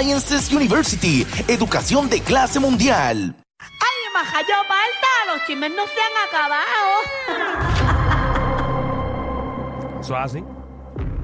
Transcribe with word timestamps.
Sciences 0.00 0.50
University, 0.50 1.26
educación 1.46 2.08
de 2.08 2.22
clase 2.22 2.58
mundial. 2.58 3.36
¡Ay, 3.60 4.12
majayo 4.14 4.54
falta! 4.66 5.08
Los 5.26 5.44
chismes 5.46 5.70
no 5.76 5.86
se 5.86 6.00
han 6.00 6.16
acabado. 6.26 6.64
Eso 10.00 10.16
es 10.16 10.22
así. 10.24 10.42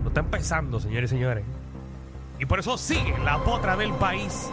Lo 0.02 0.08
está 0.08 0.20
empezando, 0.20 0.78
señores 0.78 1.10
y 1.10 1.14
señores. 1.14 1.46
Y 2.38 2.44
por 2.44 2.58
eso 2.60 2.76
sigue 2.76 3.16
la 3.24 3.42
potra 3.42 3.78
del 3.78 3.94
país, 3.94 4.50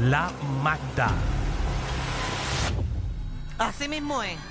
la 0.00 0.32
Magda. 0.64 1.12
Así 3.56 3.86
mismo 3.86 4.20
es. 4.24 4.49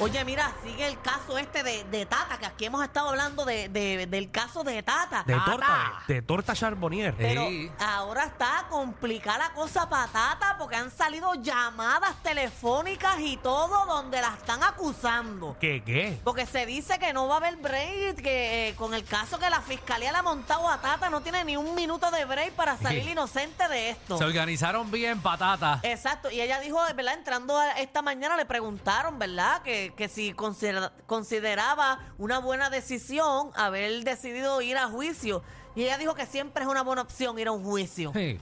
Oye, 0.00 0.24
mira, 0.24 0.52
sigue 0.62 0.86
el 0.86 1.00
caso 1.00 1.36
este 1.38 1.64
de, 1.64 1.82
de 1.84 2.06
Tata, 2.06 2.38
que 2.38 2.46
aquí 2.46 2.64
hemos 2.66 2.84
estado 2.84 3.08
hablando 3.08 3.44
de, 3.44 3.68
de- 3.68 4.06
del 4.06 4.30
caso 4.30 4.62
de 4.62 4.80
Tata. 4.84 5.24
De 5.26 5.34
Tata. 5.34 5.44
torta, 5.50 5.92
de, 6.06 6.14
de 6.14 6.22
torta 6.22 6.54
charbonnier. 6.54 7.14
Pero 7.16 7.48
Sí. 7.48 7.68
ahora 7.80 8.22
está 8.26 8.66
complicada 8.70 9.38
la 9.38 9.50
cosa 9.54 9.88
para 9.88 10.06
Tata 10.06 10.54
porque 10.56 10.76
han 10.76 10.92
salido 10.92 11.34
llamadas 11.34 12.14
telefónicas 12.22 13.18
y 13.18 13.38
todo 13.38 13.86
donde 13.86 14.20
la 14.20 14.28
están 14.34 14.62
acusando. 14.62 15.56
¿Qué, 15.60 15.82
qué? 15.84 16.20
Porque 16.22 16.46
se 16.46 16.64
dice 16.64 17.00
que 17.00 17.12
no 17.12 17.26
va 17.26 17.34
a 17.34 17.38
haber 17.38 17.56
break, 17.56 18.22
que 18.22 18.68
eh, 18.68 18.76
con 18.76 18.94
el 18.94 19.02
caso 19.04 19.40
que 19.40 19.50
la 19.50 19.62
fiscalía 19.62 20.12
le 20.12 20.18
ha 20.18 20.22
montado 20.22 20.68
a 20.68 20.80
Tata 20.80 21.10
no 21.10 21.22
tiene 21.22 21.44
ni 21.44 21.56
un 21.56 21.74
minuto 21.74 22.08
de 22.12 22.24
break 22.24 22.52
para 22.52 22.76
salir 22.76 23.02
Sí. 23.02 23.10
inocente 23.10 23.66
de 23.66 23.90
esto. 23.90 24.16
Se 24.16 24.24
organizaron 24.24 24.92
bien, 24.92 25.20
patata. 25.20 25.80
Exacto, 25.82 26.30
y 26.30 26.40
ella 26.40 26.60
dijo, 26.60 26.78
¿verdad? 26.94 27.14
Entrando 27.14 27.58
a- 27.58 27.72
esta 27.80 28.00
mañana 28.00 28.36
le 28.36 28.46
preguntaron, 28.46 29.18
¿verdad? 29.18 29.60
Que, 29.62 29.87
que 29.96 30.08
si 30.08 30.32
considera- 30.32 30.92
consideraba 31.06 31.98
una 32.18 32.38
buena 32.38 32.70
decisión 32.70 33.50
haber 33.56 34.04
decidido 34.04 34.60
ir 34.62 34.76
a 34.76 34.88
juicio. 34.88 35.42
Y 35.76 35.82
ella 35.84 35.98
dijo 35.98 36.14
que 36.14 36.26
siempre 36.26 36.64
es 36.64 36.68
una 36.68 36.82
buena 36.82 37.02
opción 37.02 37.38
ir 37.38 37.48
a 37.48 37.52
un 37.52 37.62
juicio. 37.64 38.12
Sí. 38.14 38.38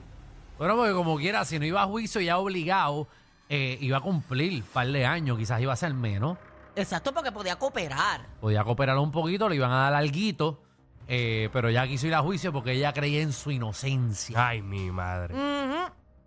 Bueno, 0.57 0.75
porque 0.75 0.93
como 0.93 1.17
quiera, 1.17 1.45
si 1.45 1.59
no 1.59 1.65
iba 1.65 1.83
a 1.83 1.85
juicio 1.85 2.19
ya 2.21 2.37
obligado, 2.39 3.07
eh, 3.49 3.77
iba 3.81 3.97
a 3.97 4.01
cumplir 4.01 4.61
un 4.63 4.67
par 4.69 4.87
de 4.87 5.05
años, 5.05 5.37
quizás 5.37 5.61
iba 5.61 5.71
a 5.73 5.75
ser 5.75 5.93
menos. 5.93 6.37
Exacto, 6.75 7.13
porque 7.13 7.31
podía 7.31 7.55
cooperar. 7.57 8.21
Podía 8.41 8.63
cooperar 8.63 8.97
un 8.97 9.11
poquito, 9.11 9.47
le 9.49 9.55
iban 9.55 9.71
a 9.71 9.83
dar 9.83 9.93
alguito, 9.93 10.59
eh, 11.07 11.49
pero 11.53 11.69
ya 11.69 11.87
quiso 11.87 12.07
ir 12.07 12.15
a 12.15 12.21
juicio 12.21 12.51
porque 12.51 12.71
ella 12.73 12.91
creía 12.93 13.21
en 13.21 13.33
su 13.33 13.51
inocencia. 13.51 14.47
Ay, 14.47 14.61
mi 14.61 14.91
madre. 14.91 15.33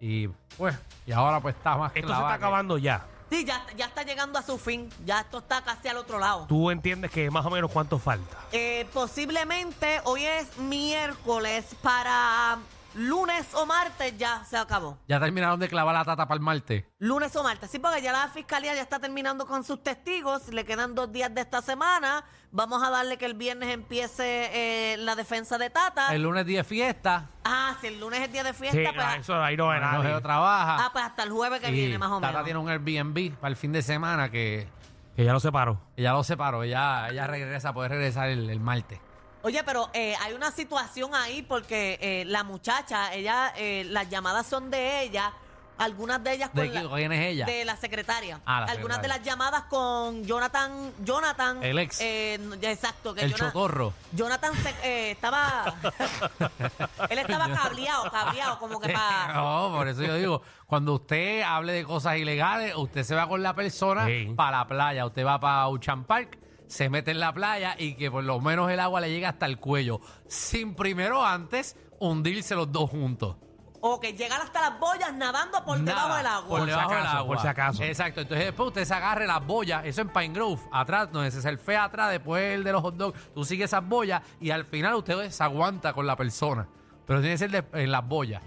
Y 0.00 0.28
pues, 0.56 0.77
y 1.06 1.12
ahora 1.12 1.41
pues 1.41 1.55
está 1.56 1.77
más 1.77 1.92
Esto 1.94 2.09
se 2.09 2.14
está 2.14 2.28
que- 2.28 2.34
acabando 2.34 2.78
ya. 2.78 3.05
Sí, 3.31 3.45
ya, 3.45 3.64
ya 3.77 3.86
está 3.86 4.03
llegando 4.03 4.39
a 4.39 4.42
su 4.42 4.59
fin. 4.59 4.91
Ya 5.06 5.20
esto 5.20 5.39
está 5.39 5.62
casi 5.62 5.86
al 5.89 5.97
otro 5.98 6.19
lado. 6.19 6.47
¿Tú 6.48 6.70
entiendes 6.70 7.11
que 7.12 7.31
más 7.31 7.47
o 7.47 7.50
menos 7.50 7.70
cuánto 7.70 7.98
falta? 7.98 8.39
Eh, 8.50 8.87
posiblemente 8.92 10.00
hoy 10.05 10.25
es 10.25 10.59
miércoles 10.59 11.64
para 11.81 12.59
lunes 12.94 13.46
o 13.55 13.66
martes 13.66 14.16
ya 14.19 14.44
se 14.44 14.56
acabó. 14.56 14.98
Ya 15.08 15.20
terminaron 15.20 15.58
de 15.60 15.69
clavar 15.69 15.94
la 15.94 16.05
tata 16.05 16.27
para 16.27 16.36
el 16.36 16.41
martes. 16.42 16.84
Lunes 16.98 17.34
o 17.36 17.42
martes. 17.42 17.70
Sí, 17.70 17.78
porque 17.78 18.02
ya 18.02 18.12
la 18.12 18.28
fiscalía 18.28 18.74
ya 18.74 18.82
está 18.82 18.98
terminando 18.98 19.47
con 19.47 19.64
sus 19.64 19.82
testigos. 19.82 20.48
Le 20.48 20.64
quedan 20.64 20.94
dos 20.94 21.10
días 21.12 21.34
de 21.34 21.41
esta 21.42 21.62
semana. 21.62 22.24
Vamos 22.52 22.82
a 22.82 22.91
darle 22.91 23.16
que 23.16 23.27
el 23.27 23.34
viernes 23.34 23.69
empiece 23.69 24.50
eh, 24.52 24.97
la 24.98 25.14
defensa 25.14 25.56
de 25.56 25.70
Tata. 25.70 26.12
El 26.14 26.22
lunes 26.22 26.44
10 26.47 26.66
fiesta, 26.66 27.30
Ah, 27.44 27.77
si 27.80 27.86
el 27.86 28.00
lunes 28.00 28.20
es 28.22 28.32
día 28.32 28.42
de 28.42 28.52
Sí, 28.52 28.69
fiesta, 28.69 28.92
pues, 28.92 29.06
ah, 29.06 29.16
eso 29.16 29.42
ahí 29.42 29.56
no 29.56 29.66
va 29.66 29.77
el 29.77 29.82
nadie. 29.82 29.98
Ojeo 30.00 30.20
trabaja. 30.20 30.84
ah, 30.86 30.91
pues 30.92 31.04
hasta 31.04 31.22
el 31.22 31.30
jueves 31.30 31.60
que 31.60 31.70
viene, 31.70 31.97
más 31.98 32.10
o 32.10 32.16
Tata 32.20 32.32
menos. 32.32 32.44
tiene 32.44 32.58
un 32.58 32.69
Airbnb 32.69 33.36
para 33.36 33.50
el 33.50 33.56
fin 33.56 33.70
de 33.72 33.82
semana 33.82 34.30
que 34.30 34.69
Que 35.14 35.25
ya 35.25 35.32
lo 35.32 35.38
separó. 35.38 35.80
ella 35.97 36.12
lo 36.12 36.25
separó. 36.25 36.64
Ella, 36.64 37.08
ella 37.08 37.27
regresa, 37.28 37.72
puede 37.72 37.88
regresar 37.91 38.28
el, 38.28 38.50
el 38.50 38.58
martes. 38.60 38.98
Oye, 39.42 39.62
pero 39.64 39.88
eh, 39.94 40.14
hay 40.20 40.34
una 40.34 40.50
situación 40.50 41.14
ahí 41.14 41.42
porque 41.42 41.98
eh, 42.02 42.24
la 42.27 42.44
muchacha, 42.44 43.14
ella, 43.14 43.52
eh, 43.56 43.84
las 43.88 44.08
llamadas 44.10 44.47
son 44.47 44.70
de 44.70 45.02
ella, 45.02 45.32
algunas 45.78 46.22
de 46.22 46.34
ellas 46.34 46.50
con 46.50 46.60
¿De 46.60 46.69
la- 46.69 46.94
quién 46.94 47.10
es 47.12 47.27
ella? 47.27 47.47
De 47.47 47.64
la 47.64 47.74
secretaria. 47.74 48.38
Ah, 48.44 48.60
la 48.60 48.66
algunas 48.66 48.98
secretaria. 48.98 49.00
de 49.02 49.08
las 49.08 49.22
llamadas 49.27 49.62
con 49.70 50.27
Jonathan, 50.27 50.92
Jonathan. 51.02 51.62
El 51.65 51.78
ex. 51.78 51.98
eh, 52.03 52.38
exacto. 52.60 53.15
Que 53.15 53.22
el 53.22 53.32
Jona- 53.32 53.47
chotorro. 53.47 53.94
Jonathan 54.12 54.53
se- 54.56 54.75
eh, 54.82 55.10
estaba. 55.12 55.75
él 57.09 57.19
estaba 57.19 57.48
cableado, 57.54 58.10
cableado, 58.10 58.59
como 58.59 58.78
que 58.78 58.91
para. 58.92 59.32
No, 59.34 59.72
por 59.75 59.88
eso 59.88 60.03
yo 60.03 60.16
digo, 60.16 60.42
cuando 60.66 60.92
usted 60.97 61.41
hable 61.41 61.72
de 61.72 61.84
cosas 61.84 62.19
ilegales, 62.19 62.75
usted 62.76 63.03
se 63.04 63.15
va 63.15 63.26
con 63.26 63.42
la 63.42 63.54
persona 63.54 64.04
Sí. 64.06 64.31
para 64.36 64.59
la 64.59 64.66
playa. 64.66 65.06
Usted 65.06 65.25
va 65.25 65.41
para 65.41 65.66
Ocean 65.69 66.04
Park, 66.04 66.38
se 66.70 66.88
mete 66.88 67.10
en 67.10 67.19
la 67.20 67.32
playa 67.32 67.75
y 67.76 67.94
que 67.94 68.10
por 68.10 68.22
lo 68.25 68.41
menos 68.41 68.70
el 68.70 68.78
agua 68.81 69.00
le 69.00 69.10
llegue 69.10 69.26
hasta 69.26 69.44
el 69.47 69.58
cuello. 69.58 70.00
Sin 70.28 70.75
primero 70.75 71.25
antes 71.26 71.76
hundirse 71.98 72.54
los 72.54 72.70
dos 72.70 72.88
juntos. 72.88 73.36
O 73.82 73.98
que 73.98 74.12
llegar 74.12 74.41
hasta 74.42 74.60
las 74.70 74.78
boyas 74.78 75.12
nadando 75.14 75.64
por 75.64 75.78
debajo 75.78 76.14
del 76.16 76.26
agua. 76.26 76.48
Por 76.48 76.59
Por 76.59 76.60
si 76.60 76.66
debajo 76.70 76.91
del 76.91 76.98
acaso, 77.00 77.16
agua. 77.16 77.26
por 77.34 77.42
si 77.42 77.48
acaso. 77.48 77.82
Exacto. 77.82 78.20
Entonces 78.20 78.47
después 78.47 78.66
usted 78.69 78.84
se 78.84 78.94
agarre 78.94 79.26
las 79.26 79.44
boyas, 79.47 79.84
eso 79.84 80.03
en 80.03 80.10
Pine 80.10 80.34
Grove, 80.34 80.60
atrás, 80.70 81.09
donde 81.10 81.30
se 81.30 81.41
surfea 81.42 81.84
atrás, 81.84 82.10
después 82.10 82.54
el 82.54 82.62
de 82.62 82.72
los 82.72 82.82
hot 82.82 82.94
dogs, 82.97 83.19
tú 83.34 83.42
sigues 83.44 83.64
esas 83.64 83.86
boyas 83.86 84.22
y 84.38 84.50
al 84.50 84.64
final 84.66 84.94
usted 84.94 85.30
se 85.30 85.42
aguanta 85.42 85.92
con 85.94 86.06
la 86.06 86.14
persona. 86.14 86.69
Pero 87.06 87.20
tiene 87.20 87.34
que 87.34 87.38
ser 87.38 87.50
de- 87.50 87.82
en 87.82 87.91
las 87.91 88.06
boyas. 88.06 88.42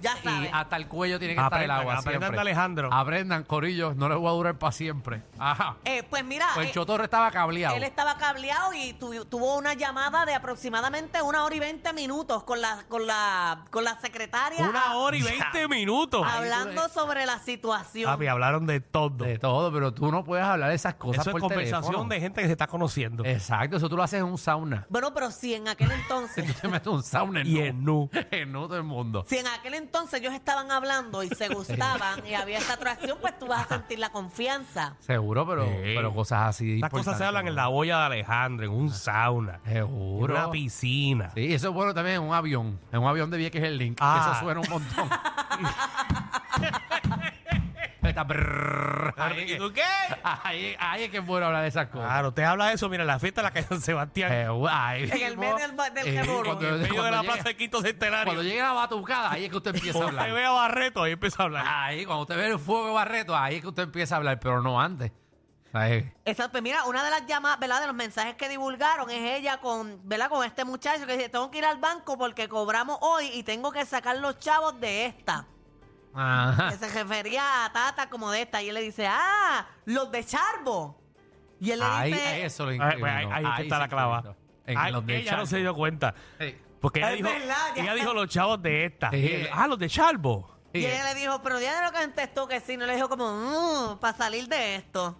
Ya 0.00 0.16
Y 0.18 0.22
sabes. 0.24 0.50
hasta 0.52 0.76
el 0.76 0.86
cuello 0.86 1.18
tiene 1.18 1.34
que 1.34 1.40
estar 1.40 1.60
el 1.62 1.70
Aprendan, 1.70 1.80
agua 1.80 1.98
aprendan 1.98 2.20
siempre. 2.20 2.36
de 2.36 2.40
Alejandro. 2.40 2.92
Aprendan, 2.92 3.44
corillos, 3.44 3.96
no 3.96 4.08
les 4.08 4.16
voy 4.18 4.28
a 4.28 4.32
durar 4.32 4.58
para 4.58 4.72
siempre. 4.72 5.22
Ajá. 5.38 5.76
Eh, 5.84 6.04
pues 6.08 6.24
mira. 6.24 6.46
Pues 6.54 6.66
eh, 6.66 6.68
el 6.68 6.74
chotorro 6.74 7.02
estaba 7.04 7.30
cableado. 7.30 7.74
Él 7.76 7.82
estaba 7.82 8.16
cableado 8.16 8.72
y 8.74 8.92
tu- 8.92 9.24
tuvo 9.24 9.56
una 9.56 9.74
llamada 9.74 10.24
de 10.24 10.34
aproximadamente 10.34 11.20
una 11.22 11.44
hora 11.44 11.54
y 11.54 11.58
veinte 11.58 11.92
minutos 11.92 12.44
con 12.44 12.60
la, 12.60 12.84
con 12.88 13.06
la, 13.06 13.64
con 13.70 13.82
la 13.84 13.98
secretaria. 14.00 14.68
Una 14.68 14.94
hora 14.96 15.16
y 15.16 15.22
veinte 15.22 15.66
minutos. 15.68 16.24
Hablando 16.28 16.88
sobre 16.88 17.26
la 17.26 17.38
situación. 17.40 18.10
Papi, 18.10 18.26
hablaron 18.28 18.66
de 18.66 18.80
todo. 18.80 19.24
De 19.24 19.38
todo, 19.38 19.72
pero 19.72 19.92
tú 19.92 20.10
no 20.12 20.24
puedes 20.24 20.44
hablar 20.44 20.68
de 20.70 20.76
esas 20.76 20.94
cosas 20.94 21.22
Eso 21.22 21.30
es 21.30 21.32
por 21.32 21.40
conversación 21.40 21.82
teléfono. 21.92 22.08
de 22.08 22.20
gente 22.20 22.40
que 22.42 22.46
se 22.46 22.52
está 22.52 22.66
conociendo. 22.66 23.24
Exacto, 23.24 23.76
eso 23.78 23.88
tú 23.88 23.96
lo 23.96 24.02
haces 24.02 24.20
en 24.20 24.26
un 24.26 24.38
sauna. 24.38 24.86
Bueno, 24.88 25.12
pero 25.12 25.30
si 25.30 25.54
en 25.54 25.66
aquel 25.68 25.88
Tú 25.88 25.94
entonces, 25.94 26.60
te 26.60 26.68
metes 26.68 26.86
en 26.86 26.92
un 26.92 27.02
sauna 27.02 27.42
Y 27.42 27.58
en 27.58 27.84
nu. 27.84 28.08
En 28.30 28.52
nu 28.52 28.66
todo 28.68 28.76
el 28.76 28.82
mundo. 28.84 29.24
si 29.28 29.38
en 29.38 29.46
aquel 29.46 29.74
entonces 29.88 30.20
ellos 30.20 30.34
estaban 30.34 30.70
hablando 30.70 31.22
y 31.22 31.28
se 31.30 31.48
gustaban 31.54 32.24
y 32.26 32.34
había 32.34 32.58
esta 32.58 32.74
atracción, 32.74 33.16
pues 33.20 33.38
tú 33.38 33.46
vas 33.46 33.64
a 33.64 33.68
sentir 33.76 33.98
la 33.98 34.10
confianza. 34.10 34.94
Seguro, 35.00 35.46
pero, 35.46 35.64
Sí. 35.64 35.70
pero 35.96 36.12
cosas 36.14 36.48
así. 36.50 36.78
Las 36.78 36.90
cosas 36.90 37.16
se 37.16 37.24
hablan 37.24 37.48
en 37.48 37.54
la 37.54 37.68
olla 37.70 37.98
de 38.00 38.04
Alejandro, 38.06 38.66
en 38.66 38.72
un 38.72 38.90
sauna, 38.90 39.60
en 39.64 39.72
Seguro. 39.74 40.34
una 40.34 40.50
piscina. 40.50 41.30
Sí, 41.34 41.54
eso 41.54 41.68
es 41.68 41.74
bueno 41.74 41.94
también 41.94 42.16
en 42.16 42.22
un 42.22 42.34
avión. 42.34 42.78
En 42.92 43.00
un 43.00 43.08
avión 43.08 43.30
de 43.30 43.38
Vieques 43.38 43.62
el 43.62 43.78
link. 43.78 43.96
Ah. 44.00 44.30
Eso 44.32 44.40
suena 44.44 44.60
un 44.60 44.68
montón. 44.68 45.08
Está 48.20 48.24
brrrr. 48.24 49.14
ahí, 49.16 49.40
¿Y 49.40 49.46
que- 49.46 49.56
tú 49.56 49.72
qué? 49.72 49.82
ahí- 50.22 50.76
ahí 50.78 51.04
es 51.04 51.10
que 51.10 51.18
es 51.18 51.26
bueno 51.26 51.46
hablar 51.46 51.62
de 51.62 51.68
esas 51.68 51.86
cosas. 51.88 52.06
Claro, 52.08 52.28
usted 52.28 52.42
habla 52.42 52.66
de 52.66 52.74
eso, 52.74 52.88
mira, 52.88 53.02
en 53.04 53.06
la 53.06 53.18
fiesta 53.18 53.40
de 53.42 53.44
la 53.44 53.50
calle 53.52 53.66
San 53.68 53.80
Sebastián, 53.80 54.32
Eh, 54.32 54.48
ahí 54.70 55.04
En 55.04 55.12
el 55.12 55.36
mismo, 55.36 55.40
medio 55.54 55.56
del 55.68 55.72
ba- 55.76 55.90
del 55.90 56.08
eh, 56.08 56.22
cuando- 56.24 56.50
en 56.52 56.58
medio 56.58 56.78
de 56.78 56.88
cuando 56.88 57.02
la 57.10 57.20
llega- 57.22 57.32
plaza 57.34 57.48
de 57.48 57.56
Quinto 57.56 57.80
Centenario. 57.82 58.24
Cuando 58.24 58.42
llegue 58.42 58.60
la 58.60 58.72
batucada, 58.72 59.30
ahí 59.32 59.44
es 59.44 59.50
que 59.50 59.56
usted 59.56 59.74
empieza 59.92 59.98
a 59.98 60.02
Cuando 60.02 60.08
hablar. 60.20 60.26
usted 60.30 60.34
ve 60.40 60.44
a 60.46 60.50
Barreto, 60.50 61.02
ahí 61.02 61.12
empieza 61.12 61.42
a 61.42 61.46
hablar. 61.46 61.64
Ahí, 61.68 62.04
cuando 62.04 62.22
usted 62.22 62.36
ve 62.36 62.46
el 62.48 62.58
fuego 62.58 62.86
de 62.88 62.92
Barreto, 62.94 63.36
ahí 63.36 63.56
es 63.56 63.60
que 63.62 63.68
usted 63.68 63.82
empieza 63.84 64.14
a 64.14 64.18
hablar, 64.18 64.40
pero 64.40 64.60
no 64.62 64.80
antes. 64.80 65.12
Ahí. 65.72 66.10
Exacto, 66.24 66.52
pues 66.52 66.62
mira, 66.62 66.84
una 66.86 67.04
de 67.04 67.10
las 67.10 67.26
llamadas, 67.26 67.60
¿verdad? 67.60 67.82
De 67.82 67.86
los 67.88 67.94
mensajes 67.94 68.34
que 68.36 68.48
divulgaron 68.48 69.10
es 69.10 69.38
ella 69.38 69.58
con, 69.58 70.00
¿verdad? 70.08 70.30
Con 70.30 70.42
este 70.44 70.64
muchacho 70.64 71.06
que 71.06 71.12
dice, 71.16 71.28
tengo 71.28 71.50
que 71.50 71.58
ir 71.58 71.66
al 71.66 71.76
banco 71.76 72.16
porque 72.16 72.48
cobramos 72.48 72.96
hoy 73.02 73.26
y 73.34 73.42
tengo 73.42 73.70
que 73.70 73.84
sacar 73.84 74.16
los 74.16 74.38
chavos 74.38 74.80
de 74.80 75.04
esta. 75.06 75.46
Ajá. 76.20 76.70
Que 76.70 76.76
se 76.76 76.88
refería 76.88 77.64
a 77.64 77.72
Tata 77.72 78.08
como 78.10 78.30
de 78.30 78.42
esta. 78.42 78.60
Y 78.62 78.68
él 78.68 78.74
le 78.74 78.80
dice, 78.82 79.06
ah, 79.08 79.66
los 79.84 80.10
de 80.10 80.24
Charbo. 80.24 81.00
Y 81.60 81.70
él 81.70 81.78
le 81.80 81.84
Ahí, 81.84 82.12
dice, 82.12 82.44
eso 82.44 82.64
lo 82.64 82.70
Ahí, 82.70 82.78
pues, 82.98 83.12
ahí- 83.12 83.26
ahí 83.32 83.44
es 83.44 83.50
que 83.56 83.62
está 83.62 83.78
la 83.78 83.88
clava. 83.88 84.34
En 84.66 84.76
Ay, 84.78 84.92
los 84.92 85.04
de 85.06 85.16
ella 85.18 85.36
no 85.36 85.46
se 85.46 85.58
dio 85.58 85.74
cuenta. 85.74 86.14
Porque 86.80 87.00
ella, 87.00 87.10
Es 87.12 87.16
dijo, 87.18 87.28
verdad, 87.30 87.56
ya. 87.74 87.82
ella 87.82 87.94
dijo 87.94 88.14
los 88.14 88.28
chavos 88.28 88.62
de 88.62 88.84
esta. 88.84 89.10
Sí. 89.10 89.16
Y 89.16 89.26
él, 89.32 89.48
ah, 89.52 89.66
los 89.66 89.78
de 89.78 89.88
Charbo. 89.88 90.56
y 90.72 90.84
ella 90.84 91.12
le 91.12 91.18
dijo, 91.18 91.42
pero 91.42 91.58
ya 91.60 91.78
de 91.80 91.86
lo 91.86 91.92
que 91.92 91.98
contestó 92.04 92.46
que 92.46 92.60
sí, 92.60 92.76
no 92.76 92.86
le 92.86 92.94
dijo 92.94 93.08
como, 93.08 93.98
para 94.00 94.16
salir 94.16 94.46
de 94.48 94.76
esto. 94.76 95.16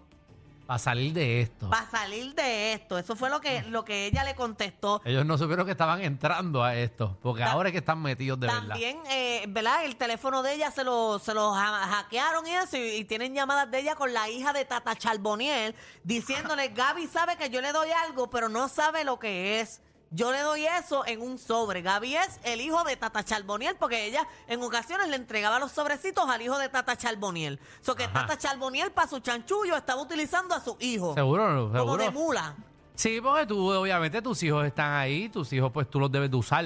Para 0.68 0.78
salir 0.78 1.14
de 1.14 1.40
esto. 1.40 1.70
Para 1.70 1.90
salir 1.90 2.34
de 2.34 2.74
esto. 2.74 2.98
Eso 2.98 3.16
fue 3.16 3.30
lo 3.30 3.40
que, 3.40 3.62
lo 3.62 3.86
que 3.86 4.04
ella 4.04 4.22
le 4.22 4.34
contestó. 4.34 5.00
Ellos 5.06 5.24
no 5.24 5.38
supieron 5.38 5.64
que 5.64 5.72
estaban 5.72 6.02
entrando 6.02 6.62
a 6.62 6.76
esto, 6.76 7.16
porque 7.22 7.42
Ta- 7.42 7.52
ahora 7.52 7.70
es 7.70 7.72
que 7.72 7.78
están 7.78 8.02
metidos 8.02 8.38
de 8.38 8.48
verdad. 8.48 8.68
También, 8.68 8.98
eh, 9.10 9.46
¿verdad? 9.48 9.86
El 9.86 9.96
teléfono 9.96 10.42
de 10.42 10.52
ella 10.52 10.70
se 10.70 10.84
lo, 10.84 11.18
se 11.20 11.32
lo 11.32 11.54
ha- 11.54 11.86
hackearon 11.86 12.46
y 12.46 12.50
eso, 12.50 12.76
y, 12.76 12.80
y 12.96 13.04
tienen 13.06 13.32
llamadas 13.34 13.70
de 13.70 13.78
ella 13.78 13.94
con 13.94 14.12
la 14.12 14.28
hija 14.28 14.52
de 14.52 14.66
Tata 14.66 14.94
Charboniel, 14.94 15.74
diciéndole, 16.04 16.68
Gaby 16.68 17.06
sabe 17.06 17.38
que 17.38 17.48
yo 17.48 17.62
le 17.62 17.72
doy 17.72 17.88
algo, 18.04 18.28
pero 18.28 18.50
no 18.50 18.68
sabe 18.68 19.04
lo 19.04 19.18
que 19.18 19.60
es. 19.60 19.80
Yo 20.10 20.32
le 20.32 20.40
doy 20.40 20.64
eso 20.66 21.04
en 21.06 21.20
un 21.20 21.36
sobre. 21.38 21.82
Gaby 21.82 22.16
es 22.16 22.40
el 22.44 22.60
hijo 22.62 22.82
de 22.84 22.96
Tata 22.96 23.22
Charboniel, 23.24 23.76
porque 23.76 24.06
ella 24.06 24.26
en 24.46 24.62
ocasiones 24.62 25.08
le 25.08 25.16
entregaba 25.16 25.58
los 25.58 25.72
sobrecitos 25.72 26.28
al 26.28 26.40
hijo 26.40 26.56
de 26.58 26.68
Tata 26.70 26.96
Charboniel. 26.96 27.60
So 27.82 27.94
que 27.94 28.04
Ajá. 28.04 28.12
Tata 28.26 28.38
Charboniel 28.38 28.90
para 28.92 29.06
su 29.08 29.20
chanchullo 29.20 29.76
estaba 29.76 30.00
utilizando 30.00 30.54
a 30.54 30.60
su 30.60 30.76
hijo. 30.80 31.12
Seguro, 31.14 31.44
Como 31.68 31.72
seguro. 31.78 32.02
de 32.04 32.10
mula. 32.10 32.54
Sí, 32.94 33.20
porque 33.20 33.46
tú, 33.46 33.70
obviamente, 33.70 34.22
tus 34.22 34.42
hijos 34.42 34.64
están 34.66 34.92
ahí, 34.94 35.28
tus 35.28 35.52
hijos, 35.52 35.70
pues 35.72 35.88
tú 35.90 36.00
los 36.00 36.10
debes 36.10 36.30
de 36.30 36.36
usar 36.36 36.64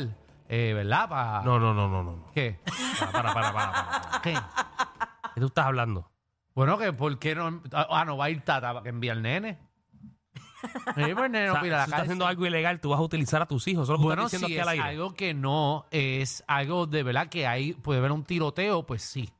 eh, 0.49 0.73
¿verdad? 0.75 1.09
Pa- 1.09 1.43
No, 1.45 1.59
no, 1.59 1.73
no, 1.75 1.89
no, 1.89 2.03
no. 2.03 2.13
no. 2.17 2.31
¿Qué? 2.35 2.61
Para, 3.01 3.11
para, 3.13 3.35
para, 3.35 3.53
para, 3.53 3.73
para. 3.73 4.21
¿Qué? 4.23 4.35
¿Qué 5.35 5.41
tú 5.41 5.47
estás 5.47 5.67
hablando? 5.67 6.11
Bueno, 6.55 6.77
que 6.79 6.93
¿por 6.93 7.19
qué 7.19 7.35
no? 7.35 7.63
Ah, 7.73 8.05
no, 8.05 8.17
va 8.19 8.27
a 8.27 8.31
ir 8.31 8.45
Tata 8.45 8.69
para 8.73 8.83
que 8.83 8.91
envíe 8.91 9.09
al 9.11 9.23
nene. 9.23 9.59
Sí, 10.63 11.15
pues 11.15 11.31
O 11.31 11.33
sea, 11.33 11.53
la 11.55 11.61
si 11.61 11.67
estás 11.67 11.89
cárcel. 11.89 11.95
haciendo 12.01 12.27
algo 12.27 12.47
ilegal, 12.47 12.81
tú 12.81 12.91
vas 12.91 12.99
a 12.99 13.03
utilizar 13.03 13.43
a 13.43 13.47
tus 13.47 13.67
hijos. 13.69 13.85
Eso 13.85 13.95
es 13.95 13.99
lo 13.99 14.03
que 14.03 14.07
Bueno, 14.07 14.23
diciendo 14.25 14.47
si 14.49 14.53
aquí 14.55 14.59
es 14.61 14.63
al 14.63 14.69
aire. 14.71 14.85
algo 14.89 15.15
que 15.15 15.35
no 15.35 15.87
es 15.91 16.45
algo 16.47 16.87
de 16.87 17.03
verdad 17.03 17.29
que 17.29 17.47
hay, 17.47 17.73
puede 17.73 17.99
haber 18.01 18.13
un 18.13 18.25
tiroteo, 18.25 18.85
pues 18.87 19.03
sí. 19.03 19.33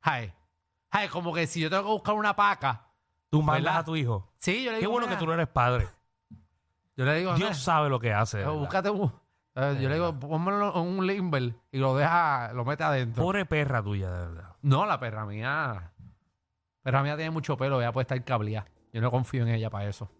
Ay, 0.00 0.32
ay, 0.90 1.08
como 1.08 1.32
que 1.34 1.46
si 1.46 1.60
yo 1.60 1.68
tengo 1.70 1.82
que 1.84 1.90
buscar 1.90 2.14
una 2.14 2.34
paca, 2.36 2.82
Tú 3.30 3.42
mandas 3.42 3.64
¿verdad? 3.64 3.80
a 3.80 3.84
tu 3.84 3.96
hijo. 3.96 4.32
sí, 4.38 4.62
yo 4.62 4.70
le 4.70 4.76
Qué 4.76 4.80
digo, 4.82 4.92
bueno 4.92 5.08
que 5.08 5.16
tú 5.16 5.26
no 5.26 5.34
eres 5.34 5.48
padre. 5.48 5.88
Yo 6.96 7.04
le 7.04 7.18
digo, 7.18 7.34
Dios 7.34 7.50
"Mira, 7.50 7.54
sabe 7.54 7.88
lo 7.88 7.98
que 8.00 8.12
hace. 8.12 8.38
de 8.38 8.42
eh, 8.44 8.46
verdad. 8.46 8.60
búscate 8.60 8.90
un, 8.90 9.12
eh, 9.56 9.78
yo 9.80 9.88
le 9.88 9.94
digo, 9.96 10.18
pónmelo 10.18 10.74
en 10.76 10.82
un 10.98 11.06
limber 11.06 11.54
y 11.72 11.78
lo 11.78 11.96
deja, 11.96 12.52
lo 12.54 12.64
mete 12.64 12.84
adentro. 12.84 13.22
Pobre 13.22 13.44
perra 13.46 13.82
tuya, 13.82 14.10
de 14.10 14.18
verdad. 14.28 14.56
No, 14.62 14.86
la 14.86 14.98
perra 15.00 15.26
mía, 15.26 15.92
perra 16.82 17.02
mía 17.02 17.16
tiene 17.16 17.30
mucho 17.30 17.56
pelo, 17.56 17.80
ella 17.80 17.92
puede 17.92 18.02
estar 18.04 18.22
cableada. 18.24 18.66
Yo 18.92 19.00
no 19.00 19.10
confío 19.10 19.42
en 19.42 19.48
ella 19.48 19.68
para 19.70 19.88
eso. 19.88 20.10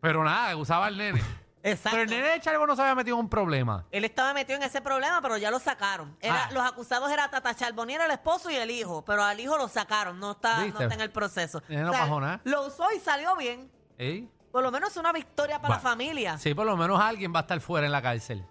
Pero 0.00 0.24
nada, 0.24 0.56
usaba 0.56 0.86
al 0.86 0.96
nene. 0.96 1.20
Exacto. 1.62 1.90
Pero 1.90 2.02
el 2.04 2.08
nene 2.10 2.28
de 2.28 2.40
Charbo 2.40 2.66
no 2.66 2.74
se 2.74 2.80
había 2.80 2.94
metido 2.94 3.16
en 3.16 3.24
un 3.24 3.28
problema. 3.28 3.84
Él 3.90 4.04
estaba 4.06 4.32
metido 4.32 4.56
en 4.56 4.62
ese 4.62 4.80
problema, 4.80 5.20
pero 5.20 5.36
ya 5.36 5.50
lo 5.50 5.58
sacaron. 5.58 6.16
Era, 6.20 6.46
Ah. 6.46 6.50
Los 6.52 6.62
acusados 6.64 7.10
eran 7.10 7.30
Tata 7.30 7.54
Charbonier, 7.54 8.00
el 8.00 8.10
esposo 8.12 8.48
y 8.50 8.54
el 8.54 8.70
hijo, 8.70 9.04
pero 9.04 9.22
al 9.22 9.38
hijo 9.38 9.58
lo 9.58 9.68
sacaron, 9.68 10.18
no 10.18 10.30
está, 10.32 10.58
no 10.60 10.64
¿Viste? 10.64 10.82
está 10.84 10.94
en 10.94 11.00
el 11.02 11.10
proceso. 11.10 11.62
Él 11.68 11.82
no 11.84 11.92
pasó 11.92 12.18
nada. 12.18 12.40
Lo 12.44 12.66
usó 12.66 12.90
y 12.96 13.00
salió 13.00 13.36
bien. 13.36 13.70
¿Eh? 13.98 14.26
Por 14.50 14.62
lo 14.62 14.70
menos 14.72 14.90
es 14.92 14.96
una 14.96 15.12
victoria 15.12 15.60
para 15.60 15.74
la 15.74 15.80
familia. 15.80 16.38
Sí, 16.38 16.54
por 16.54 16.64
lo 16.64 16.76
menos 16.78 16.98
alguien 16.98 17.32
va 17.34 17.40
a 17.40 17.42
estar 17.42 17.60
fuera 17.60 17.84
en 17.86 17.92
la 17.92 18.00
cárcel. 18.00 18.42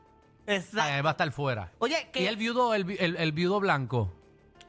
Exacto. 0.45 0.81
Alguien 0.81 1.04
va 1.06 1.10
a 1.10 1.12
estar 1.12 1.31
fuera. 1.31 1.72
Oye, 1.80 2.10
que 2.13 2.22
Y 2.22 2.28
el 2.28 2.38
viudo, 2.38 2.75
el, 2.75 2.84
vi- 2.84 2.98
el- 3.00 3.16
el 3.18 3.31
viudo 3.31 3.60
blanco, 3.60 4.13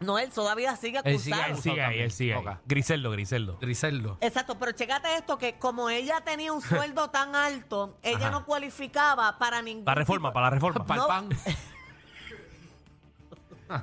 no, 0.01 0.19
él 0.19 0.31
todavía 0.31 0.75
sigue 0.77 1.01
Él 1.05 1.19
sigue 1.19 1.35
acusado. 1.35 1.57
Él 1.57 1.63
sigue 1.63 1.83
ahí, 1.83 1.99
él 2.01 2.11
sigue 2.11 2.35
ahí. 2.35 2.45
Griseldo, 2.67 3.11
Griseldo. 3.11 3.59
Griseldo. 3.61 4.19
Exacto, 4.21 4.59
pero 4.59 4.73
checate 4.73 5.15
esto, 5.17 5.39
que 5.39 5.59
como 5.59 5.89
ella 5.91 6.21
tenía 6.23 6.53
un 6.53 6.63
sueldo 6.63 7.11
tan 7.11 7.37
alto, 7.37 7.99
ella 8.03 8.19
Ajá. 8.29 8.31
no 8.31 8.45
cualificaba 8.47 9.39
para 9.39 9.63
ningún 9.63 9.85
Para 9.85 9.99
reforma, 10.01 10.29
tipo- 10.31 10.35
para 10.35 10.47
la 10.47 10.51
reforma. 10.51 10.85
Para 10.87 11.03
el 11.03 11.07
pan. 11.09 11.29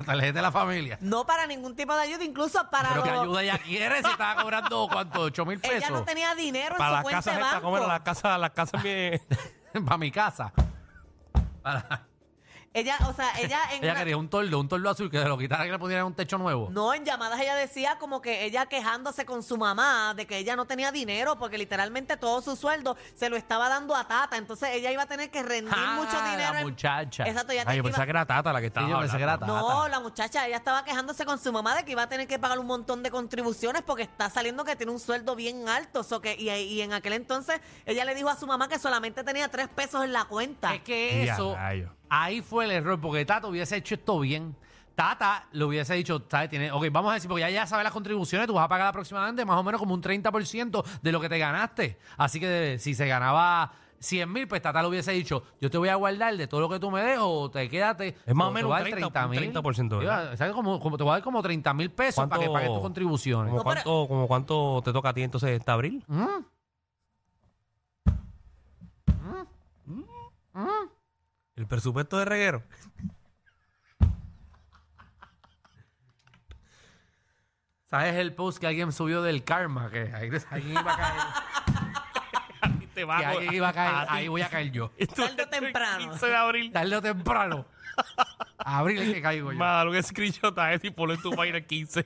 Tarjeta 0.04 0.32
de 0.34 0.42
la 0.42 0.52
familia. 0.52 0.98
No 1.00 1.24
para 1.24 1.46
ningún 1.46 1.74
tipo 1.74 1.94
de 1.94 2.02
ayuda, 2.02 2.22
incluso 2.22 2.68
para 2.70 2.90
Pero 2.90 3.02
que 3.04 3.10
los- 3.10 3.22
ayuda 3.22 3.42
ella 3.42 3.58
quiere 3.58 4.02
si 4.02 4.10
estaba 4.10 4.42
cobrando, 4.42 4.86
¿cuánto? 4.92 5.26
¿8 5.30 5.46
mil 5.46 5.58
Ella 5.62 5.72
pesos? 5.76 5.90
no 5.90 6.04
tenía 6.04 6.34
dinero 6.34 6.74
en 6.74 6.78
Para 6.78 6.88
su 6.90 6.94
las 6.96 7.02
cuenta 7.04 7.18
casas 7.18 7.34
de 7.34 7.40
estas, 7.40 7.52
banco. 7.54 7.64
¿cómo 7.64 7.76
era? 7.78 7.86
Las 7.86 8.00
casas, 8.00 8.38
las 8.40 8.50
casas 8.50 8.82
bien... 8.82 9.20
Para 9.86 9.96
mi 9.98 10.10
casa. 10.10 10.52
Para- 11.62 12.06
Ella, 12.74 12.96
o 13.08 13.12
sea, 13.14 13.30
ella 13.40 13.58
en 13.72 13.82
ella 13.82 13.92
una- 13.92 13.98
quería 14.00 14.16
un 14.16 14.28
toldo, 14.28 14.60
un 14.60 14.68
toldo 14.68 14.90
azul 14.90 15.10
que 15.10 15.18
se 15.20 15.28
lo 15.28 15.38
quitara 15.38 15.66
y 15.66 15.70
le 15.70 15.78
pusieran 15.78 16.04
un 16.06 16.14
techo 16.14 16.38
nuevo. 16.38 16.68
No, 16.70 16.92
en 16.94 17.04
llamadas 17.04 17.40
ella 17.40 17.54
decía 17.54 17.96
como 17.98 18.20
que 18.20 18.44
ella 18.44 18.66
quejándose 18.66 19.24
con 19.24 19.42
su 19.42 19.56
mamá 19.56 20.14
de 20.14 20.26
que 20.26 20.36
ella 20.38 20.54
no 20.54 20.66
tenía 20.66 20.92
dinero 20.92 21.38
porque 21.38 21.58
literalmente 21.58 22.16
todo 22.16 22.42
su 22.42 22.56
sueldo 22.56 22.96
se 23.14 23.30
lo 23.30 23.36
estaba 23.36 23.68
dando 23.68 23.96
a 23.96 24.06
Tata. 24.06 24.36
Entonces 24.36 24.70
ella 24.74 24.92
iba 24.92 25.02
a 25.02 25.06
tener 25.06 25.30
que 25.30 25.42
rendir 25.42 25.72
Ah, 25.76 25.94
mucho 25.96 26.16
dinero. 26.30 26.52
la 26.52 26.60
en- 26.60 26.66
muchacha. 26.66 27.26
Exacto, 27.26 27.52
ella 27.52 27.64
Ay, 27.66 27.78
yo 27.78 27.82
pensaba 27.82 28.02
iba- 28.02 28.06
que 28.06 28.10
era 28.10 28.26
Tata 28.26 28.52
la 28.52 28.60
que 28.60 28.66
estaba 28.66 28.86
Sí, 28.86 28.92
yo 28.92 28.98
pensé 29.00 29.16
que 29.16 29.22
era 29.22 29.32
hablando. 29.34 29.54
Tata. 29.54 29.74
No, 29.74 29.88
la 29.88 30.00
muchacha, 30.00 30.46
ella 30.46 30.56
estaba 30.56 30.84
quejándose 30.84 31.24
con 31.24 31.38
su 31.38 31.52
mamá 31.52 31.74
de 31.74 31.84
que 31.84 31.92
iba 31.92 32.02
a 32.02 32.08
tener 32.08 32.26
que 32.28 32.38
pagar 32.38 32.58
un 32.58 32.66
montón 32.66 33.02
de 33.02 33.10
contribuciones 33.10 33.82
porque 33.82 34.02
está 34.02 34.30
saliendo 34.30 34.64
que 34.64 34.76
tiene 34.76 34.92
un 34.92 35.00
sueldo 35.00 35.34
bien 35.34 35.68
alto. 35.68 36.04
So 36.04 36.20
que, 36.20 36.36
y, 36.38 36.50
y 36.50 36.82
en 36.82 36.92
aquel 36.92 37.14
entonces 37.14 37.60
ella 37.86 38.04
le 38.04 38.14
dijo 38.14 38.28
a 38.28 38.36
su 38.36 38.46
mamá 38.46 38.68
que 38.68 38.78
solamente 38.78 39.24
tenía 39.24 39.48
tres 39.48 39.68
pesos 39.68 40.04
en 40.04 40.12
la 40.12 40.26
cuenta. 40.26 40.74
Es 40.74 40.82
que 40.82 41.24
Ya, 41.26 41.34
eso, 41.34 41.54
rayos. 41.54 41.90
Ahí 42.10 42.40
fue 42.42 42.64
el 42.64 42.70
error, 42.72 43.00
porque 43.00 43.24
Tata 43.24 43.46
hubiese 43.48 43.76
hecho 43.76 43.94
esto 43.94 44.18
bien. 44.20 44.54
Tata 44.94 45.46
le 45.52 45.64
hubiese 45.64 45.94
dicho, 45.94 46.22
¿sabes? 46.28 46.50
Tiene, 46.50 46.72
ok, 46.72 46.86
vamos 46.90 47.12
a 47.12 47.14
decir, 47.14 47.28
porque 47.28 47.42
ya 47.42 47.50
ya 47.50 47.66
sabes 47.66 47.84
las 47.84 47.92
contribuciones, 47.92 48.48
tú 48.48 48.54
vas 48.54 48.64
a 48.64 48.68
pagar 48.68 48.88
aproximadamente 48.88 49.44
más 49.44 49.56
o 49.56 49.62
menos 49.62 49.78
como 49.80 49.94
un 49.94 50.02
30% 50.02 50.84
de 51.02 51.12
lo 51.12 51.20
que 51.20 51.28
te 51.28 51.38
ganaste. 51.38 51.98
Así 52.16 52.40
que 52.40 52.78
si 52.80 52.94
se 52.94 53.06
ganaba 53.06 53.70
100 54.00 54.32
mil, 54.32 54.48
pues 54.48 54.60
Tata 54.60 54.82
le 54.82 54.88
hubiese 54.88 55.12
dicho, 55.12 55.44
yo 55.60 55.70
te 55.70 55.78
voy 55.78 55.88
a 55.88 55.94
guardar 55.94 56.36
de 56.36 56.48
todo 56.48 56.60
lo 56.62 56.68
que 56.68 56.80
tú 56.80 56.90
me 56.90 57.00
des 57.02 57.18
o 57.20 57.48
te 57.48 57.68
quédate. 57.68 58.16
Es 58.26 58.34
más 58.34 58.48
o 58.48 58.50
menos 58.50 58.70
un 58.72 58.76
dar 58.76 58.82
30, 58.90 59.26
un 59.26 59.32
30%, 59.32 59.98
¿verdad? 59.98 60.24
Iba- 60.30 60.36
¿sabes? 60.36 60.52
Como, 60.52 60.80
como 60.80 60.96
te 60.96 61.04
voy 61.04 61.10
a 61.10 61.14
dar 61.14 61.22
como 61.22 61.42
30 61.42 61.72
mil 61.74 61.90
pesos 61.92 62.26
para 62.28 62.42
que 62.42 62.48
pagues 62.50 62.68
tus 62.70 62.80
contribuciones. 62.80 63.50
como 63.52 63.58
No, 63.62 63.64
pero- 63.70 63.82
cuánto, 63.84 64.08
como 64.08 64.26
cuánto 64.26 64.82
te 64.84 64.92
toca 64.92 65.10
a 65.10 65.14
ti 65.14 65.22
entonces 65.22 65.50
este 65.50 65.70
abril? 65.70 66.02
¿Mm? 66.08 66.26
El 69.86 70.04
presupuesto 71.68 72.18
de 72.18 72.24
reguero. 72.24 72.62
¿Sabes 77.90 78.16
el 78.16 78.34
post 78.34 78.58
que 78.58 78.66
alguien 78.66 78.92
subió 78.92 79.22
del 79.22 79.44
karma? 79.44 79.90
Que 79.90 80.12
ahí, 80.14 80.30
alguien 80.50 80.72
iba 80.72 80.92
a 80.92 80.96
caer. 80.96 81.22
Te 82.94 83.06
que 83.06 83.12
alguien 83.12 83.54
iba 83.54 83.68
a 83.68 83.72
caer. 83.72 84.08
ti. 84.08 84.14
Ahí 84.14 84.28
voy 84.28 84.42
a 84.42 84.48
caer 84.48 84.72
yo. 84.72 84.90
Tarde 85.14 85.42
o 85.42 85.48
temprano. 85.48 86.10
15 86.10 86.26
de 86.26 86.36
abril. 86.36 86.72
Tarde 86.72 86.96
o 86.96 87.02
temprano. 87.02 87.66
Abril 88.58 88.98
es 88.98 89.14
que 89.14 89.22
caigo 89.22 89.52
yo. 89.52 89.58
Más, 89.58 89.86
un 89.86 90.02
screenshot 90.02 90.58
a 90.58 90.74
ese 90.74 90.88
y 90.88 90.90
ponlo 90.90 91.14
en 91.14 91.22
tu 91.22 91.30
página 91.30 91.58
el 91.58 91.66
15. 91.66 92.04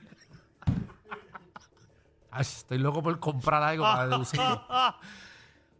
Ay, 2.31 2.41
estoy 2.41 2.77
loco 2.77 3.03
por 3.03 3.19
comprar 3.19 3.61
algo 3.61 3.83
para 3.83 4.07
deducirlo. 4.07 4.65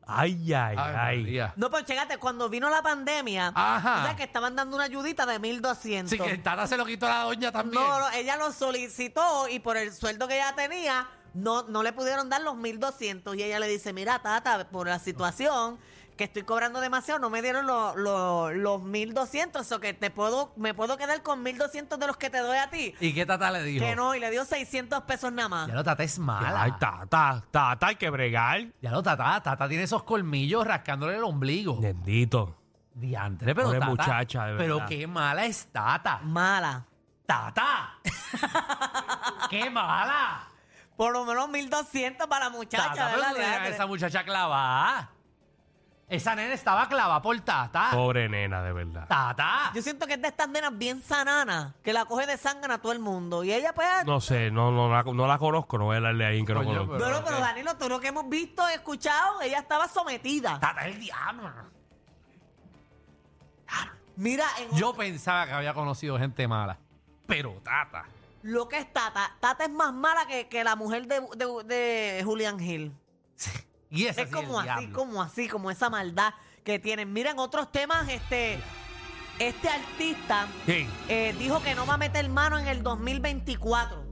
Ay, 0.08 0.54
ay, 0.54 0.76
Ay. 0.78 1.22
María. 1.22 1.54
No, 1.56 1.70
pero 1.70 1.86
chécate, 1.86 2.18
cuando 2.18 2.50
vino 2.50 2.70
la 2.70 2.82
pandemia, 2.82 3.52
Ajá. 3.56 4.02
o 4.02 4.06
sea, 4.06 4.16
que 4.16 4.24
estaban 4.24 4.56
dando 4.56 4.76
una 4.76 4.86
ayudita 4.86 5.26
de 5.26 5.40
1.200. 5.40 6.08
Sí, 6.08 6.18
que 6.18 6.32
el 6.32 6.44
Tata 6.44 6.68
se 6.68 6.78
lo 6.78 6.86
quitó 6.86 7.06
a 7.06 7.10
la 7.10 7.24
doña 7.24 7.52
también. 7.52 7.82
No, 7.82 8.00
no, 8.00 8.10
ella 8.12 8.36
lo 8.38 8.52
solicitó 8.52 9.48
y 9.50 9.60
por 9.60 9.78
el 9.78 9.94
sueldo 9.94 10.28
que 10.28 10.36
ella 10.36 10.54
tenía, 10.56 11.08
no, 11.34 11.64
no 11.64 11.84
le 11.84 11.94
pudieron 11.94 12.30
dar 12.30 12.42
los 12.42 12.56
1.200. 12.56 13.38
Y 13.38 13.44
ella 13.44 13.60
le 13.60 13.68
dice, 13.68 13.94
mira, 13.94 14.20
Tata, 14.20 14.68
por 14.70 14.88
la 14.88 15.00
situación 15.00 15.78
que 16.18 16.26
estoy 16.26 16.44
cobrando 16.44 16.80
demasiado, 16.80 17.20
no 17.20 17.32
me 17.32 17.42
dieron 17.42 17.66
lo- 17.66 17.96
lo- 17.96 18.52
los 18.52 18.82
1.200, 18.82 19.72
o 19.72 19.80
que 19.80 19.96
te 19.96 20.12
puedo, 20.12 20.54
me 20.58 20.76
puedo 20.76 20.96
quedar 20.96 21.24
con 21.24 21.44
1.200 21.44 21.98
de 21.98 22.06
los 22.06 22.18
que 22.18 22.30
te 22.30 22.38
doy 22.38 22.58
a 22.58 22.70
ti. 22.70 22.94
¿Y 23.00 23.16
qué 23.16 23.26
Tata 23.26 23.50
le 23.50 23.64
dijo? 23.64 23.84
Que 23.84 23.96
no, 23.96 24.14
y 24.14 24.20
le 24.20 24.30
dio 24.30 24.46
600 24.46 25.02
pesos 25.06 25.32
nada 25.34 25.50
más. 25.50 25.68
Ya 25.68 25.74
lo 25.74 25.84
Tata 25.84 26.04
es 26.04 26.20
mala. 26.20 26.62
Ay, 26.62 26.72
tata, 26.80 27.44
tata, 27.50 27.88
hay 27.88 27.96
que 27.96 28.12
bregar. 28.12 28.68
Ya 28.80 28.92
lo 28.92 29.02
Tata, 29.02 29.42
Tata 29.42 29.68
tiene 29.68 29.86
esos 29.86 30.04
colmillos 30.04 30.68
rascándole 30.68 31.16
el 31.18 31.24
ombligo. 31.24 31.80
Bendito. 31.82 32.58
Diantre, 32.94 33.56
pero 33.56 33.70
Pobre 33.70 33.80
Tata. 33.80 33.90
muchacha, 33.90 34.46
de 34.46 34.58
Pero 34.58 34.76
verdad. 34.76 34.90
qué 34.90 35.08
mala 35.08 35.46
es 35.48 35.66
Tata. 35.72 36.20
Mala. 36.22 36.86
Tata. 37.26 37.98
qué 39.50 39.68
mala. 39.72 40.48
Por 40.98 41.12
lo 41.12 41.26
menos 41.26 41.50
1.200 41.50 42.28
para 42.28 42.46
la 42.46 42.50
muchacha, 42.52 42.90
Tata, 42.90 43.10
pero 43.16 43.22
¿verdad, 43.34 43.34
tú 43.36 43.64
a 43.64 43.68
esa 43.68 43.86
muchacha 43.88 44.24
clavada. 44.24 45.10
Esa 46.10 46.36
nena 46.36 46.54
estaba 46.54 46.88
clavada 46.88 47.20
por 47.22 47.40
Tata. 47.42 47.90
Pobre 47.92 48.30
nena, 48.30 48.62
de 48.62 48.72
verdad. 48.74 49.08
Tata. 49.08 49.72
Yo 49.74 49.82
siento 49.82 50.06
que 50.06 50.14
es 50.14 50.22
de 50.22 50.28
estas 50.28 50.48
nenas 50.50 50.78
bien 50.78 51.02
sananas, 51.02 51.74
que 51.84 51.92
la 51.94 52.06
coge 52.06 52.28
de 52.28 52.38
sangre 52.38 52.72
a 52.74 52.78
todo 52.78 52.92
el 52.92 53.00
mundo. 53.00 53.44
Y 53.44 53.52
ella 53.52 53.74
pues... 53.74 54.06
No 54.06 54.22
sé, 54.22 54.52
no, 54.52 54.70
no, 54.72 54.90
la, 54.92 55.02
no 55.02 55.26
la 55.26 55.38
conozco, 55.40 55.78
no 55.80 55.86
voy 55.86 55.98
a 55.98 56.02
darle 56.02 56.26
ahí 56.26 56.46
que 56.46 56.54
no 56.54 56.60
Coño, 56.60 56.70
conozco. 56.86 56.94
pero- 56.98 57.06
Bueno, 57.10 57.26
pero. 57.26 57.40
Danilo, 57.40 57.76
todo 57.78 57.90
lo 57.90 58.00
que 58.00 58.10
hemos 58.10 58.30
visto, 58.30 58.68
escuchado, 58.68 59.42
ella 59.42 59.60
estaba 59.60 59.88
sometida. 59.88 60.60
Tata 60.60 60.86
es 60.88 60.94
el 60.96 61.00
diablo. 61.02 61.52
Mira, 64.16 64.46
en 64.60 64.78
Yo 64.78 64.94
pensaba 64.94 65.48
que 65.48 65.54
había 65.54 65.74
conocido 65.74 66.20
gente 66.20 66.48
mala. 66.48 66.78
Pero 67.26 67.54
Tata. 67.64 68.06
Lo 68.44 68.68
que 68.70 68.78
es 68.78 68.94
Tata, 68.94 69.36
Tata 69.40 69.64
es 69.66 69.72
más 69.72 69.92
mala 69.94 70.28
que, 70.28 70.48
que 70.48 70.64
la 70.64 70.76
mujer 70.76 71.08
de, 71.08 71.20
de- 71.36 71.64
de 71.64 72.24
Julian 72.24 72.60
Hill. 72.62 72.96
Y 73.90 74.06
Es 74.06 74.16
sí 74.16 74.26
como 74.26 74.60
así, 74.60 74.68
diablo. 74.68 74.94
como 74.98 75.22
así, 75.22 75.48
como 75.48 75.70
esa 75.72 75.90
maldad 75.90 76.34
que 76.64 76.80
tienen. 76.80 77.12
Miren, 77.14 77.38
otros 77.40 77.72
temas, 77.72 78.08
este, 78.10 78.60
este 79.40 79.70
artista 79.70 80.48
eh, 80.68 81.36
dijo 81.40 81.62
que 81.62 81.76
no 81.76 81.86
va 81.86 81.96
a 81.96 81.98
meter 81.98 82.28
mano 82.30 82.58
en 82.58 82.68
el 82.68 82.84
2024. 82.84 84.04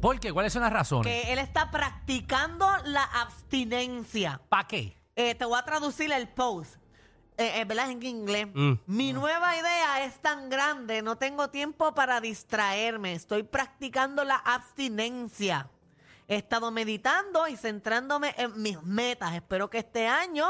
¿Por 0.00 0.20
qué? 0.20 0.32
¿Cuáles 0.32 0.52
son 0.52 0.62
las 0.62 0.72
razones? 0.72 1.06
Que 1.12 1.32
él 1.32 1.38
está 1.38 1.70
practicando 1.70 2.68
la 2.84 3.02
abstinencia. 3.02 4.40
¿Para 4.48 4.66
qué? 4.68 4.96
Eh, 5.16 5.34
te 5.34 5.44
voy 5.44 5.58
a 5.58 5.64
traducir 5.64 6.12
el 6.12 6.28
post. 6.28 6.76
Eh, 7.38 7.60
eh, 7.60 7.64
¿Verdad? 7.66 7.90
En 7.90 8.02
inglés. 8.02 8.46
Mm. 8.54 8.72
Mi 8.86 9.12
nueva 9.12 9.56
idea 9.56 10.04
es 10.04 10.18
tan 10.20 10.48
grande, 10.48 11.02
no 11.02 11.16
tengo 11.16 11.50
tiempo 11.50 11.94
para 11.94 12.20
distraerme. 12.20 13.12
Estoy 13.12 13.42
practicando 13.42 14.24
la 14.24 14.36
abstinencia. 14.36 15.68
He 16.28 16.36
estado 16.36 16.70
meditando 16.70 17.46
y 17.46 17.56
centrándome 17.56 18.34
en 18.38 18.60
mis 18.60 18.82
metas. 18.82 19.34
Espero 19.34 19.68
que 19.70 19.78
este 19.78 20.06
año 20.08 20.46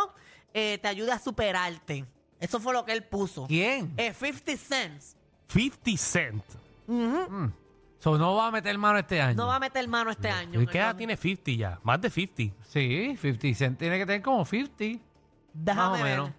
eh, 0.55 0.79
te 0.81 0.89
ayude 0.89 1.13
a 1.13 1.19
superarte. 1.19 2.07
Eso 2.41 2.61
fue 2.61 2.73
lo 2.73 2.85
que 2.85 2.93
él 2.93 3.03
puso. 3.03 3.47
¿Quién? 3.47 3.93
Eh, 3.97 4.15
50 4.15 4.57
cents. 4.57 5.17
50 5.49 5.97
Cent. 5.97 6.45
Ujú. 6.87 7.53
So, 7.99 8.17
no 8.19 8.35
va 8.37 8.49
a 8.49 8.51
meter 8.51 8.77
mano 8.79 8.99
este 8.99 9.21
año. 9.21 9.35
No 9.35 9.47
va 9.49 9.57
a 9.57 9.61
meter 9.61 9.87
mano 9.89 10.11
este 10.11 10.29
año. 10.29 10.61
¿Y 10.61 10.67
qué 10.67 10.79
edad 10.79 10.97
tiene 10.97 11.17
50 11.17 11.51
ya? 11.53 11.81
Más 11.83 12.01
de 12.01 12.11
50. 12.11 12.55
Sí, 12.69 13.17
50 13.21 13.55
Cent 13.55 13.79
tiene 13.79 13.99
que 13.99 14.07
tener 14.07 14.23
como 14.23 14.45
50. 14.45 15.03
Déjame 15.53 15.91
más 15.91 16.01
o 16.01 16.05
ver. 16.05 16.19
menos. 16.19 16.31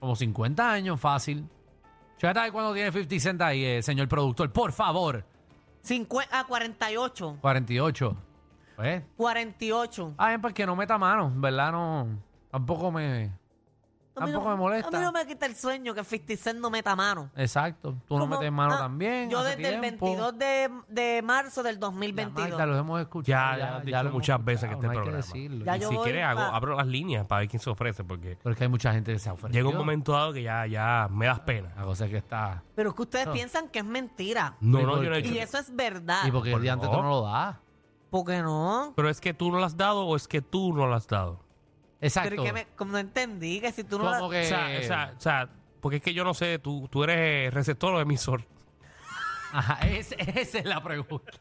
Como 0.00 0.14
50 0.16 0.70
años, 0.70 1.00
fácil. 1.00 1.44
Chécate 2.18 2.40
ahí 2.40 2.50
cuando 2.50 2.74
tiene 2.74 2.90
50 2.90 3.20
Cent 3.20 3.42
ahí, 3.42 3.64
eh, 3.64 3.82
señor 3.82 4.08
productor. 4.08 4.52
Por 4.52 4.72
favor. 4.72 5.24
50, 5.82 6.28
ah, 6.38 6.44
48. 6.44 7.38
48. 7.40 8.16
Pues. 8.76 9.02
48. 9.16 10.14
Ah, 10.16 10.28
bien, 10.28 10.40
pues 10.40 10.54
que 10.54 10.66
no 10.66 10.76
meta 10.76 10.98
mano, 10.98 11.32
¿verdad? 11.34 11.72
No. 11.72 12.08
Tampoco 12.50 12.90
me. 12.90 13.32
A 14.20 14.26
mí 14.26 14.32
Tampoco 14.32 14.50
no- 14.50 14.56
me 14.56 14.60
molesta. 14.62 14.88
A 14.96 15.00
mí 15.00 15.04
no 15.06 15.12
me 15.12 15.26
quita 15.26 15.46
el 15.46 15.56
sueño 15.56 15.94
que 15.94 16.04
50 16.04 16.36
Cent 16.36 16.58
no 16.60 16.70
meta 16.70 16.94
mano. 16.96 17.30
Exacto. 17.36 17.96
Tú 18.06 18.14
no 18.18 18.20
Como- 18.24 18.36
metes 18.38 18.52
mano 18.52 18.74
ah, 18.74 18.78
también. 18.78 19.30
Yo 19.30 19.38
hace 19.40 19.56
desde 19.56 19.74
el 19.74 19.80
tiempo. 19.80 20.06
22 20.06 20.38
de, 20.38 20.70
de 20.88 21.22
marzo 21.22 21.62
del 21.62 21.76
Ya, 21.76 21.80
2022. 21.80 22.50
Magda, 22.50 22.66
los 22.66 22.78
hemos 22.80 23.00
escuchado. 23.00 23.58
Ya, 23.58 23.58
ya 23.58 23.76
has 23.76 23.84
dicho 23.84 23.94
lo 23.96 24.00
hemos 24.00 24.12
muchas 24.14 24.44
veces 24.44 24.60
que 24.68 24.74
escuchado, 24.74 24.76
este 24.76 24.86
no 24.86 24.90
hay 24.90 24.96
programa. 24.96 25.16
decirlo. 25.26 25.64
Ya 25.64 25.76
y 25.76 25.80
yo 25.80 25.88
si 25.88 25.94
voy 25.96 26.04
quieres, 26.04 26.24
hago- 26.24 26.40
pa- 26.50 26.56
abro 26.56 26.76
las 26.76 26.86
líneas 26.86 27.26
para 27.26 27.40
ver 27.40 27.48
quién 27.48 27.60
se 27.60 27.70
ofrece, 27.70 28.04
porque 28.04 28.38
Pero 28.42 28.52
es 28.52 28.58
que 28.58 28.64
hay 28.64 28.70
mucha 28.70 28.92
gente 28.92 29.12
que 29.12 29.18
se 29.18 29.28
ha 29.28 29.32
ofrecido. 29.32 29.52
llega 29.58 29.68
un 29.68 29.76
momento 29.76 30.12
dado 30.12 30.32
que 30.32 30.42
ya, 30.42 30.66
ya 30.66 31.08
me 31.10 31.26
das 31.26 31.40
pena. 31.40 31.72
La 31.76 31.84
cosa 31.84 32.04
es 32.06 32.10
que 32.10 32.16
está. 32.18 32.62
Pero 32.74 32.90
es 32.90 32.96
que 32.96 33.02
ustedes 33.02 33.26
No. 33.26 33.32
piensan 33.32 33.68
que 33.68 33.78
es 33.80 33.84
mentira. 33.84 34.56
No, 34.60 34.80
¿Y 34.80 34.82
no, 34.84 34.90
por 34.94 35.02
yo 35.04 35.10
no 35.10 35.16
he 35.16 35.22
qué? 35.22 35.28
dicho 35.28 35.34
Y 35.40 35.42
eso 35.42 35.58
es 35.58 35.74
verdad. 35.74 36.20
¿Y 36.26 36.30
porque 36.30 36.48
el 36.50 36.54
Por 36.54 36.62
día 36.62 36.72
antes 36.74 36.90
tú 36.90 36.96
no 37.02 37.08
lo 37.08 37.22
das? 37.22 37.56
¿Por 38.10 38.24
qué 38.24 38.40
no? 38.42 38.92
Pero 38.96 39.10
es 39.10 39.20
que 39.20 39.34
tú 39.34 39.52
no 39.52 39.58
lo 39.58 39.64
has 39.66 39.76
dado 39.76 40.06
o 40.06 40.16
es 40.16 40.26
que 40.26 40.40
tú 40.40 40.72
no 40.72 40.86
lo 40.86 40.94
has 40.94 41.06
dado. 41.06 41.40
Exacto. 42.00 42.30
Pero 42.30 42.42
es 42.42 42.48
que 42.48 42.52
me, 42.52 42.66
como 42.76 42.92
no 42.92 42.98
entendí 42.98 43.60
que 43.60 43.72
si 43.72 43.84
tú 43.84 43.98
no... 43.98 44.04
Como 44.04 44.30
la- 44.32 44.38
que. 44.40 44.44
O, 44.46 44.48
sea, 44.48 44.78
o, 44.78 44.82
sea, 44.82 45.14
o 45.16 45.20
sea, 45.20 45.48
porque 45.80 45.96
es 45.96 46.02
que 46.02 46.14
yo 46.14 46.24
no 46.24 46.34
sé, 46.34 46.58
tú, 46.58 46.88
tú 46.90 47.04
eres 47.04 47.52
receptor 47.52 47.94
o 47.94 48.00
emisor. 48.00 48.44
Ajá, 49.52 49.86
es- 49.88 50.12
esa 50.18 50.58
es 50.58 50.64
la 50.64 50.82
pregunta. 50.82 51.32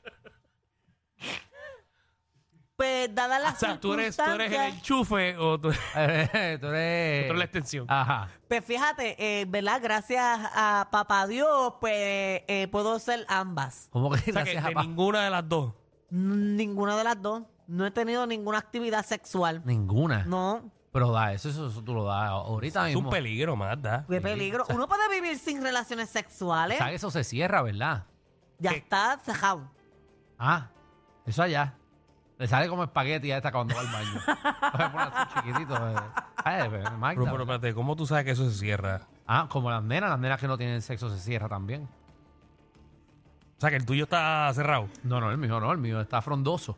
Pues 2.75 3.13
dadas 3.15 3.41
las 3.41 3.55
O 3.55 3.59
sea, 3.59 3.79
tú 3.79 3.93
eres, 3.95 4.15
tú 4.15 4.21
eres 4.23 4.33
el 4.35 4.39
circunstancias, 4.51 4.73
enchufe 4.75 5.37
o 5.37 5.59
tú, 5.59 5.71
tú 5.71 5.77
tú 5.93 5.99
eres. 5.99 6.29
eres 7.25 7.37
la 7.37 7.43
extensión. 7.43 7.85
Ajá. 7.89 8.29
Pues 8.47 8.63
fíjate, 8.63 9.15
eh, 9.41 9.45
¿verdad? 9.47 9.79
Gracias 9.81 10.23
a 10.53 10.87
papá 10.91 11.25
Dios, 11.25 11.73
pues 11.81 11.91
eh, 12.47 12.67
puedo 12.71 12.99
ser 12.99 13.25
ambas. 13.29 13.87
¿Cómo 13.91 14.11
que 14.11 14.17
O 14.17 14.19
sea, 14.19 14.25
que 14.25 14.31
gracias 14.53 14.65
a 14.65 14.67
de 14.69 14.73
pa- 14.75 14.83
ninguna 14.83 15.23
de 15.23 15.29
las 15.31 15.49
dos. 15.49 15.73
N- 16.11 16.55
Ninguna 16.55 16.95
de 16.97 17.03
las 17.03 17.19
dos. 17.19 17.43
No 17.67 17.85
he 17.85 17.91
tenido 17.91 18.25
ninguna 18.25 18.57
actividad 18.59 19.05
sexual. 19.05 19.61
Ninguna. 19.65 20.23
No, 20.25 20.71
Pero 20.93 21.11
da, 21.11 21.33
eso, 21.33 21.49
eso, 21.49 21.67
eso 21.67 21.83
tú 21.83 21.93
lo 21.93 22.05
das 22.05 22.29
ahorita 22.29 22.87
Es 22.89 22.95
mismo. 22.95 23.09
un 23.09 23.13
peligro, 23.13 23.55
Magda. 23.55 24.05
qué 24.09 24.21
peligro. 24.21 24.63
Uno 24.69 24.87
puede 24.87 25.09
vivir 25.09 25.37
sin 25.37 25.61
relaciones 25.61 26.09
sexuales. 26.09 26.77
O 26.77 26.79
sea, 26.79 26.89
que 26.89 26.95
eso 26.95 27.11
se 27.11 27.23
cierra, 27.23 27.61
¿verdad? 27.61 28.05
Ya 28.59 28.71
¿Qué? 28.71 28.77
está 28.77 29.19
cejado. 29.23 29.69
Ah, 30.39 30.69
eso 31.25 31.43
allá. 31.43 31.73
Le 32.39 32.47
sale 32.47 32.69
como 32.69 32.83
espagueti 32.83 33.31
a 33.31 33.37
esta 33.37 33.51
cuando 33.51 33.73
va 33.75 33.81
al 33.81 33.87
baño. 33.87 34.19
Se 34.77 34.89
pone 34.89 35.03
así 35.11 35.33
chiquitito. 35.35 35.75
eh. 35.89 35.95
Ay, 36.43 36.69
Magda, 36.97 37.21
Pero, 37.21 37.31
pero 37.31 37.43
espérate, 37.43 37.73
¿cómo 37.73 37.95
tú 37.95 38.05
sabes 38.05 38.25
que 38.25 38.31
eso 38.31 38.47
se 38.49 38.55
cierra? 38.57 39.01
Ah, 39.25 39.47
como 39.49 39.71
las 39.71 39.81
nenas, 39.83 40.09
las 40.11 40.19
nenas 40.19 40.39
que 40.39 40.47
no 40.47 40.55
tienen 40.57 40.81
sexo 40.83 41.09
se 41.09 41.19
cierra 41.19 41.49
también. 41.49 41.89
O 43.57 43.59
sea, 43.59 43.71
que 43.71 43.75
el 43.75 43.85
tuyo 43.87 44.03
está 44.03 44.51
cerrado. 44.53 44.87
No, 45.03 45.19
no, 45.19 45.31
el 45.31 45.37
mío 45.39 45.59
no, 45.59 45.71
el 45.71 45.79
mío 45.79 45.99
está 45.99 46.21
frondoso. 46.21 46.77